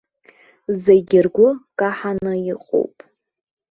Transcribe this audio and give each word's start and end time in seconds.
Зегь 0.83 1.15
ргәы 1.25 1.49
каҳаны 1.79 2.33
иҟоуп. 2.51 2.95